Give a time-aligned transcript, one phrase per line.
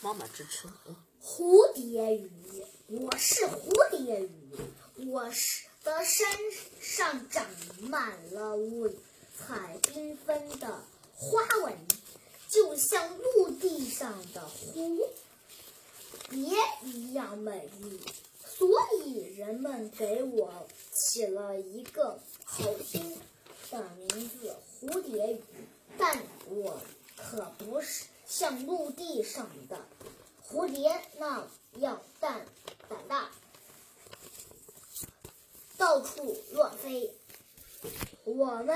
[0.00, 0.68] 妈妈支持。
[1.20, 2.30] 蝴蝶鱼，
[2.86, 6.26] 我是蝴蝶鱼，我是的身
[6.80, 7.44] 上长
[7.80, 8.88] 满了五
[9.36, 10.82] 彩缤纷的
[11.16, 11.76] 花纹，
[12.48, 15.04] 就像陆地上的蝴
[16.30, 18.00] 蝶一样美丽，
[18.46, 18.68] 所
[19.04, 23.20] 以人们给我起了一个好听
[23.72, 25.42] 的名字——蝴蝶鱼。
[25.98, 26.80] 但我
[27.16, 29.84] 可不是像陆地上的
[30.46, 31.44] 蝴蝶那
[31.78, 32.46] 样胆
[32.88, 33.30] 胆大，
[35.98, 37.12] 到处乱飞。
[38.22, 38.66] 我们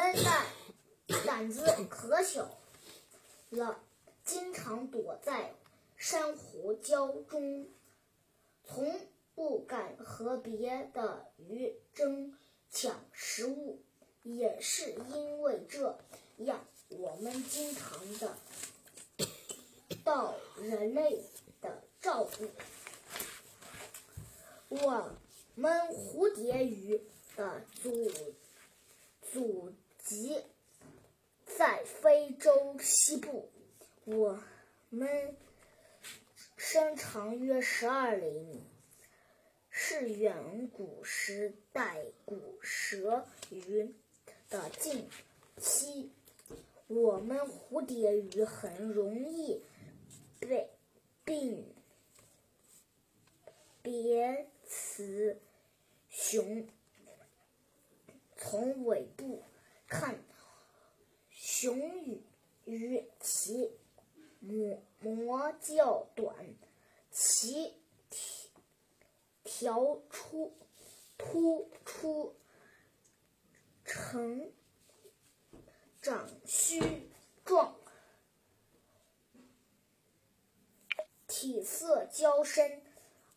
[1.07, 2.51] 的胆子可小
[3.51, 3.79] 了，
[4.25, 5.55] 经常躲在
[5.97, 7.69] 珊瑚礁中，
[8.65, 9.01] 从
[9.37, 12.37] 不敢和别的鱼争
[12.73, 13.81] 抢食物。
[14.25, 15.97] 也是因为这
[16.39, 18.37] 样，我们经常的
[20.03, 21.23] 到人类
[21.61, 22.51] 的照顾。
[24.69, 25.11] 我
[25.55, 27.01] 们蝴蝶鱼
[27.37, 28.11] 的祖
[29.23, 30.43] 祖籍
[31.47, 33.51] 在非洲西部，
[34.05, 34.43] 我
[34.91, 35.37] 们
[36.57, 38.63] 身长约十二厘米，
[39.71, 43.95] 是远古时代古蛇鱼
[44.51, 45.09] 的近
[45.59, 46.11] 期。
[46.89, 49.63] 我们蝴蝶鱼很容易
[50.41, 50.69] 被
[51.25, 51.65] 病
[53.81, 55.39] 别雌
[56.11, 56.69] 雄。
[58.43, 59.45] 从尾部
[59.87, 60.19] 看，
[61.31, 61.79] 雄
[62.67, 63.71] 鱼其
[64.41, 66.35] 膜膜较短，
[67.11, 67.81] 其
[69.43, 70.53] 条出
[71.17, 72.37] 突出，
[73.87, 74.53] 呈
[76.03, 77.09] 长须
[77.45, 77.77] 状，
[81.27, 82.83] 体色娇深，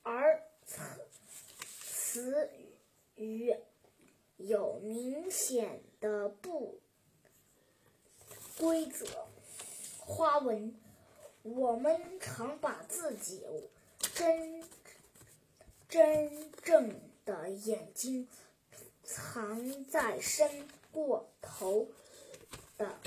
[0.03, 1.07] 而雌
[1.79, 2.49] 雌
[3.15, 3.55] 鱼
[4.85, 6.79] 明显的不
[8.59, 9.05] 规则
[9.99, 10.75] 花纹。
[11.41, 13.43] 我们常把自己
[13.99, 14.63] 真
[15.87, 18.27] 真正的眼睛
[19.03, 21.87] 藏在伸过头
[22.77, 22.99] 的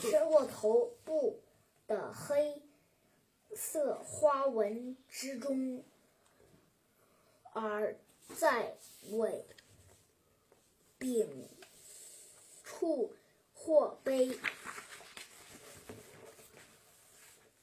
[0.00, 1.40] 伸过头部
[1.86, 2.60] 的黑
[3.54, 5.84] 色花纹之中，
[7.52, 7.96] 而
[8.36, 8.76] 在
[9.12, 9.46] 尾
[11.06, 11.48] 柄
[12.64, 13.14] 处
[13.54, 14.36] 或背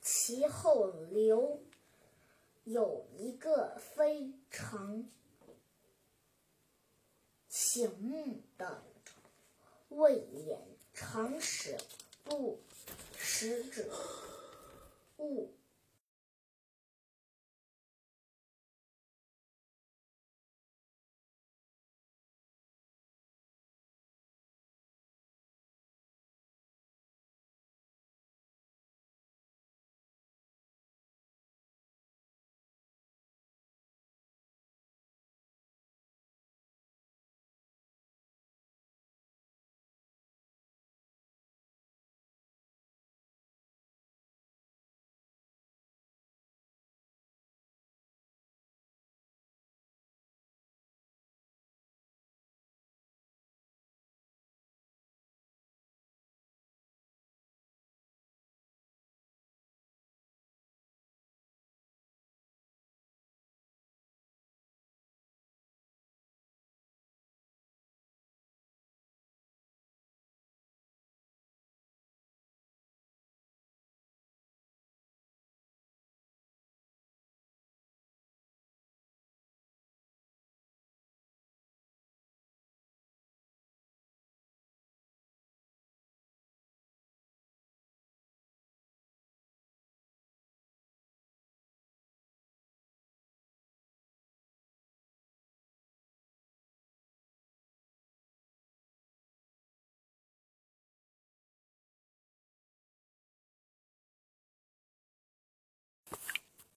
[0.01, 1.61] 其后留
[2.63, 5.09] 有一个非常
[7.49, 8.81] 醒目的
[9.89, 10.61] 胃眼，
[10.93, 11.77] 常使
[12.23, 12.61] 不
[13.17, 13.93] 食者
[15.17, 15.53] 物